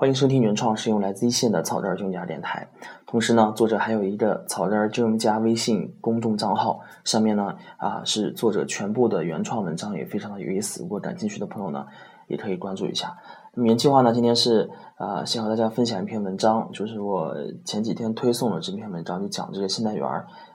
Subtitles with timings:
[0.00, 2.68] 欢迎收听原创，使用来自一线的草根金融家电台。
[3.04, 10.84] 同时呢，作者还有一个草根金融家微信公众账号，上面呢啊是作者全部的原创文章，也非常的有意思。
[10.84, 11.84] 如果感兴趣的朋友呢，
[12.28, 13.18] 也可以关注一下。
[13.54, 17.34] 那么原计划呢，今天是啊，先和大家分享一篇文章，就是我
[17.64, 20.06] 前几天推送的这篇文章，就讲这个信贷员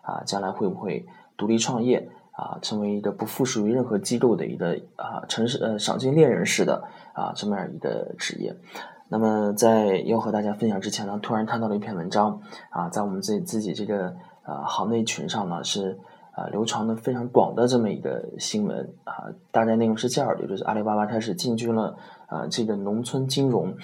[0.03, 1.05] 啊，将来会不会
[1.35, 6.81] 独立创业啊，成为一个不附属于任何机构的一个啊城市呃赏金猎人式的
[7.11, 8.55] 啊这么样一个职业。
[9.09, 15.99] 那么在要和大家分享之前呢，突然看到了一篇文章啊，在我们自己自己这个呃行内群上呢是
[16.31, 23.75] 啊流传的非常广的这么一个新闻啊，大概内容是这样的，就是阿里巴巴开始进军了啊这个农村金融，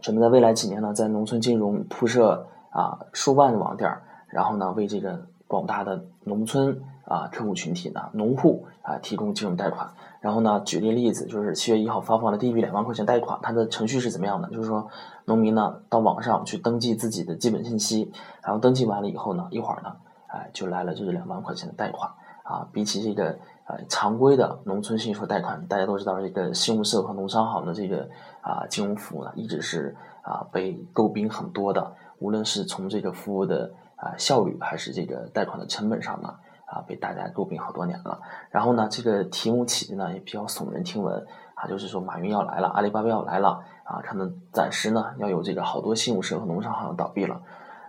[0.00, 3.92] 准备在未来几年呢，在农村金融铺设啊数万的网点，
[4.28, 9.90] 然后呢为这个广大的农村啊客户群体呢农户啊提供金融贷款。
[10.20, 14.50] 然后呢，举个例子，就是七月一号发放的第一笔两万块钱贷款，它的程序是怎么样的？
[14.50, 14.86] 就是说，
[15.24, 22.10] 农民呢到网上去登记自己的基本信息，然后登记完了以后呢，一会儿呢，哎，就来了就是两万块钱的贷款
[22.42, 22.68] 啊。
[22.70, 28.10] 比起这个呃常规的农村信贷贷款，大家都知道这个信用社和农商行的这个
[28.42, 36.34] 啊金融服务呢，一直是啊被诟病很多的，无论是从这个服务的啊效率，还是这个贷款的成本上呢。
[36.70, 38.20] 啊，被大家诟病好多年了。
[38.50, 47.42] 然后呢，这个题目起的呢也比较耸人听闻啊，就是说马云要来了，阿里巴巴要来了啊，他们暂时呢要有这个好多信用社和农商行倒闭了。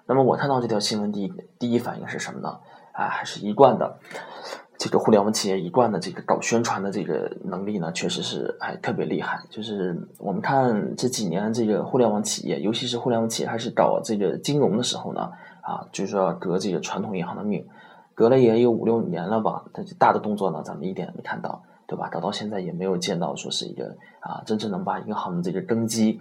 [0.07, 2.59] 那么我看到这条新闻第一第一反应是什么呢？
[2.93, 3.99] 啊，还是一贯的
[4.79, 9.43] 这个互联网企业一贯的这个搞宣传的这个能力呢，确实是还特别厉害。
[9.51, 17.63] 就是我们看这几年这个互联网企业，尤其是互联网企业还是搞这个金融的时候呢，啊，就是说革这个传统银行的命。
[18.13, 22.09] 隔了也有五六年了吧，但是大的动作呢，咱们一点也没看到，对吧？
[22.09, 26.19] 搞到现在也没有见到说是一个啊，真正能把银行的这个根基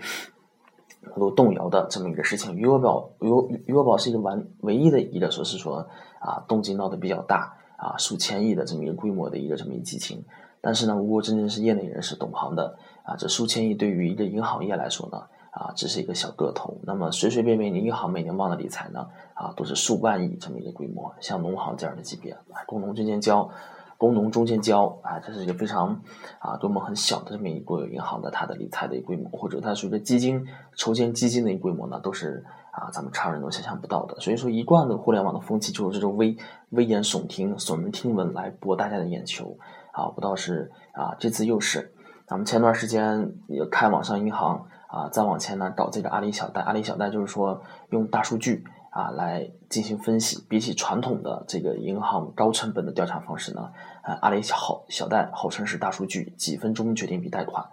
[1.03, 2.57] 能够动摇的这么一个事情。
[2.57, 3.29] 余额宝，余
[3.67, 5.89] 余额宝是一个完唯一的一个说是说
[6.21, 10.25] 啊，动静闹得比较大啊，数千亿的这么一个规模的一个这么一基金。
[10.61, 15.23] 但是呢，如果真正是业内人士懂行的啊，这数千亿对于一个银行业来说呢？
[15.51, 16.79] 啊，只是一个小个头。
[16.85, 21.13] 那么随随便便，银行每年帮的理财呢，啊，都是数万亿这么一个规模。
[21.21, 23.51] 像农行这样的级别，工农中间交，
[23.99, 26.01] 工农中间交，啊，这是一个非常
[26.39, 30.47] 啊规模很小的这么一个银行的它的理财的一个规模，或者它随着基金
[30.77, 34.21] 筹建基金的一个规模呢，都是啊咱们常人都想象不到的。
[34.21, 36.37] 所以说，一贯的互联网的风气就是这种危
[36.71, 39.59] 危言耸听、耸人听闻来博大家的眼球。
[39.93, 41.93] 啊，不道是啊，这次又是，
[42.25, 44.67] 咱们前段时间也开网上银行。
[44.91, 50.45] 啊，再往前呢，搞这个阿里小贷，阿里小贷就是说用大数据啊来进行分析。
[50.49, 53.71] 比起传统的这个银行高成本的调查方式呢，
[54.03, 54.57] 啊，阿里小
[54.89, 57.65] 小贷号称是大数据，几分钟决定一笔贷款，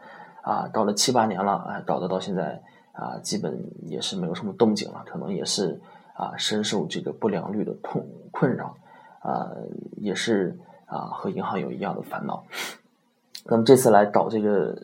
[0.44, 2.62] 啊，搞了七八年了，啊，搞得到现在
[2.92, 5.82] 啊，基本也是没有什么动静了，可能也是
[6.14, 8.78] 啊，深受这个不良率的困困扰，
[9.22, 9.50] 啊，
[9.96, 12.44] 也是啊，和银行有一样的烦恼。
[13.50, 14.78] 那么这次来搞这个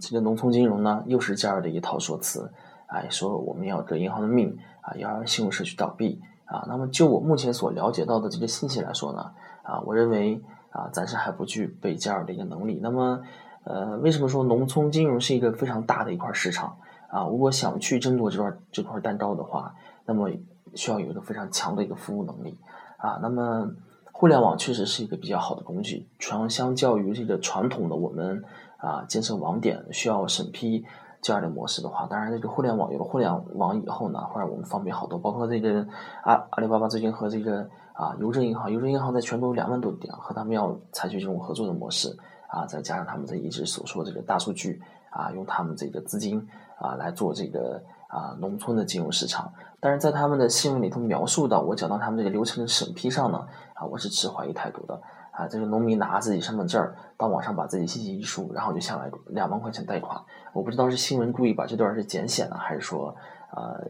[0.00, 2.50] 这个农村金融呢，又是这样的一套说辞，
[2.86, 6.64] 哎，说我们要革银行的命啊，要让信用社去倒闭啊。
[6.66, 9.30] 那么就我目前所了解到的这个信息来说呢，
[9.62, 10.40] 啊，我认为
[10.70, 12.80] 啊，暂时还不具备这样的一个能力。
[12.82, 13.20] 那么，
[13.64, 16.78] 呃，为什么说农村金融是一个非常大的一块市场
[17.08, 17.26] 啊？
[17.28, 19.74] 如果想去争夺这块这块蛋糕的话，
[20.06, 20.30] 那么
[20.74, 22.58] 需要有一个非常强的一个服务能力
[22.96, 23.18] 啊。
[23.20, 23.70] 那么。
[24.18, 28.42] 互联网确实是一个比较好的工具，相相较于这个传统的我们
[28.78, 30.82] 啊建设网点需要审批
[31.20, 35.18] 这样的模式的话，当然这个互联网有了互联网以后呢，会让我们方便好多。
[35.18, 35.86] 包括这个
[36.22, 42.16] 阿阿里巴巴最近和这个啊邮政银行，邮政银行在全国有两万多点，和他们要采取这种合作的模式
[42.48, 46.48] 啊，再加上他们这一直所说的这个大数据啊，用他们这个资金
[46.78, 47.82] 啊来做这个。
[48.16, 54.98] 啊，农村的金融市场，但是在他们的新闻里头描述到，我讲到他们这个流程的审批上呢，啊，我是持怀疑态度的。
[55.32, 60.18] 啊，这个农民拿自己身份证到网上把自己信息一输，然后就下来两万块钱贷款。
[60.54, 63.14] 我不知道是新闻故意把这段是剪写了，还是说，
[63.54, 63.84] 呃，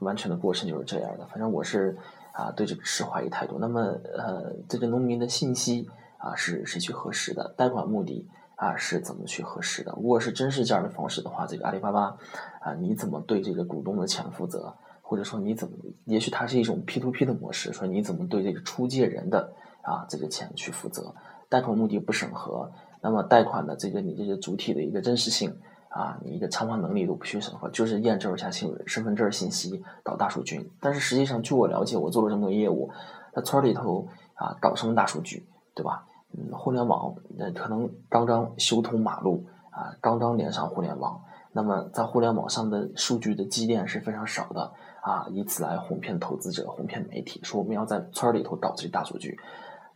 [0.00, 1.24] 完全的过程就是这样的。
[1.28, 1.96] 反正我是
[2.32, 3.56] 啊，对这个持怀疑态度。
[3.60, 3.80] 那么，
[4.18, 5.88] 呃，这个农民的信息
[6.18, 8.28] 啊，是谁去核实的，贷款目的。
[8.60, 9.90] 啊，是怎么去核实的？
[9.96, 12.14] 如果是真是这样的方式的话，这个阿里巴巴
[12.60, 14.74] 啊，你怎么对这个股东的钱负责？
[15.00, 15.74] 或者说你怎么？
[16.04, 21.14] 也许它是一种 P to P 的模式，说你怎么对这个出借人的啊这个钱去负责？
[21.48, 22.70] 贷款目的不审核，
[23.00, 25.56] 那么贷款的这个你这个主体的一个真实性
[25.88, 30.70] 啊，你一个偿还能力都不去审核，就是验证一下信身份证信息，搞大数据。
[30.80, 32.90] 但是实际上，据我了解，我做了这么多业务，
[33.34, 36.06] 那村里头啊，搞什么大数据，对吧？
[36.32, 41.20] 嗯，互联网呃可能刚刚修通马路啊，刚刚连上互联网
[41.52, 44.72] 那么在互联网上的数据的积淀是非常少的
[45.02, 49.38] 啊，以此来哄骗投资者、哄骗媒体，说我们要在村里头搞这些大数据。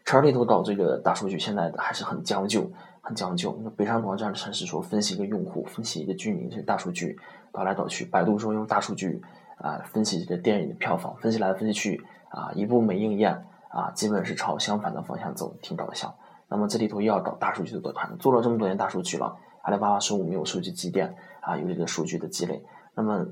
[0.05, 2.71] 城里头搞这个大数据，现在还是很将就，
[3.01, 3.59] 很将就。
[3.63, 7.19] 那北上广这样的城市，说分析一个用户，分析一个居民，这大数据
[7.51, 8.05] 导来导去。
[8.05, 9.23] 百度说用大数据
[9.57, 16.15] 啊分析这个电影的票房，分析来分析去啊一部没应验啊，基本是朝相反的方向走，挺搞笑。
[16.49, 22.62] 那么这里头又要搞大数据的多团，做了这么多年大数据了，阿里巴巴说我没有数据积淀啊，有这个数据的积累。
[22.94, 23.26] 那么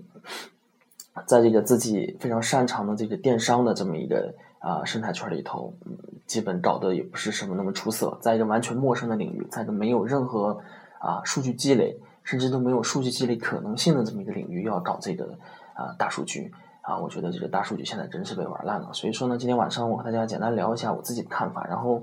[1.27, 4.35] 在这个自己非常擅长的这个电商的这么一个。
[4.63, 8.17] 啊，生态圈里头，嗯基本搞得也不是什么那么出色。
[8.21, 10.57] 在一个完全陌生的领域，在一个没有任何
[11.01, 15.37] 啊数据积累，甚至都没有数据积累可能性的这么一个领域，要搞这个
[15.75, 18.93] 啊大数据啊，我觉得这个大数据现在真是被玩烂了。
[18.93, 21.67] 所以说呢，今天晚上我和大家简单聊一下我自己的看法。
[21.67, 22.01] 然后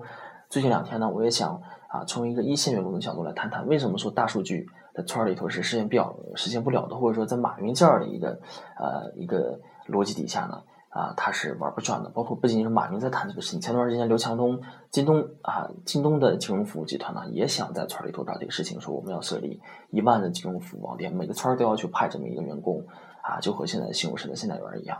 [0.49, 8.39] 最近两天呢，我也想啊，从一个一线员工的角度来谈谈，为什么说大数据在圈里头是实现不了、实现不了的，或者说在马云这样的一个
[8.75, 10.63] 呃一个逻辑底下呢？
[10.89, 12.09] 啊，他是玩不转的。
[12.09, 14.59] 包括不仅仅是马云在谈这个事情，前段时间刘强东、
[14.89, 19.61] 京东啊，京东的金融服务集团呢，也想在村里头搞这个事情，说我们要设立
[19.91, 22.83] 一万的金融服务网点，每个村都要去派这么一个员工
[23.21, 24.99] 啊，就和现在的西红柿的现代员一样。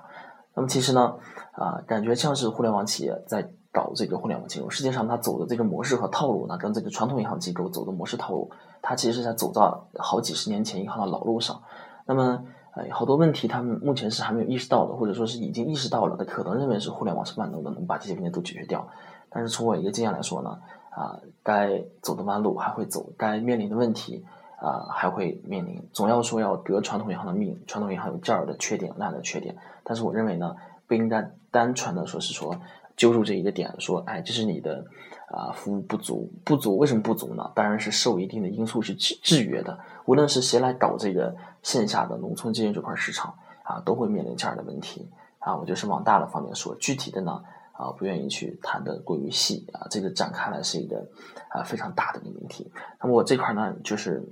[0.54, 1.16] 那么其实呢，
[1.54, 4.70] 啊，感觉像是互联网企业在搞这个互联网金融。
[4.70, 8.52] 世界上它走的这个模式和套路呢，跟这个传统银行机构走的模式套路，
[8.82, 11.62] 它其实是在走到好几十年前银行的老路上。
[12.06, 12.44] 那么。
[12.72, 18.88] 哎，好多问题他们目前是还没有意识到的，或者说是已经意识到了，他可能认为是互联网是万能的，能把这些问题都解决掉。
[19.32, 20.60] 但是从我一个经验来说呢，
[20.92, 24.24] 啊，该走的弯路还会走，该面临的问题
[24.60, 25.90] 啊还会面临。
[25.92, 29.58] 总要说要得传统银行的命，传统银行有这儿的缺点那儿的缺点。
[29.84, 30.56] 但是我认为呢，
[30.88, 32.56] 不应该单纯的说是说
[33.00, 34.86] 揪住这一个点，说哎，这是你的。
[35.32, 37.52] 啊，服务不足，不足为什么不足呢？
[37.54, 39.78] 当然是受一定的因素是制制约的。
[40.06, 43.32] 无论是谁来搞这个线下的农村经营这块市场
[43.62, 45.08] 啊，都会面临这样的问题
[45.38, 45.56] 啊。
[45.56, 47.44] 我就是往大的方面说，具体的呢
[47.74, 49.86] 啊，不愿意去谈的过于细啊。
[49.92, 51.08] 这个展开来是一个
[51.50, 52.72] 啊非常大的一个问题。
[53.00, 54.28] 那么我这块呢，就是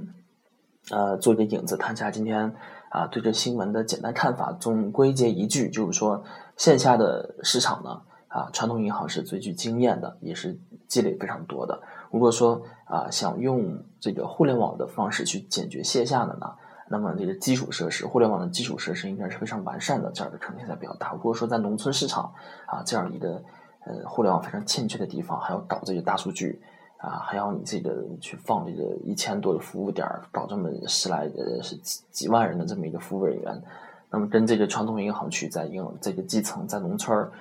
[0.90, 2.56] 呃做一个影子，谈一下今天
[2.90, 4.52] 啊对这新闻的简单看法。
[4.52, 6.24] 总归结一句，就是说
[6.56, 8.02] 线下的市场呢。
[8.28, 10.58] 啊，传统银行是最具经验的，也是
[10.88, 11.82] 积累非常多的。
[12.12, 16.54] 如果说啊，想用这个互联网的方式去解决线下的呢，
[16.90, 21.12] 那么这个基础设施，互联网的基础设施应该是非常完善的，这样的可能性才比较大。
[21.12, 22.34] 如果说在农村市场
[22.66, 23.42] 啊，这样一个
[23.86, 26.62] 呃互联网非常欠缺的地方，还要搞这个大数据
[26.98, 33.62] 啊，还要你这个去放这个一千多的服务点，搞这么十来呃是几几万人的这么一个服务人员，
[34.10, 37.32] 那么跟这个传统银行去在应这个基层在农村儿。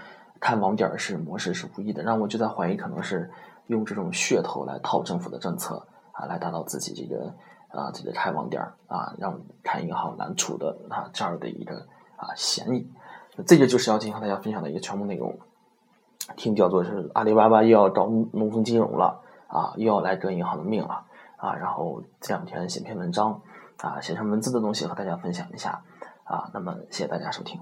[0.41, 3.31] 看网点是模式是无意的，让我就在怀疑，可能是
[3.67, 7.35] 用这种噱头来套政府的政策啊，来达到自己这个
[7.69, 11.87] 啊这个开网点啊，让开银行难处的啊这样的一个
[12.17, 12.91] 啊嫌疑。
[13.47, 15.39] 这个就是要今天和大家分享的一个全部内容，
[16.37, 21.05] 听叫做是阿里巴巴又要找农村金融了啊，又要来革银行的命了
[21.37, 21.55] 啊。
[21.55, 23.43] 然后这两天写篇文章
[23.79, 25.83] 啊，写成文字的东西和大家分享一下
[26.25, 26.51] 啊。
[26.55, 27.61] 那么谢谢大家收听。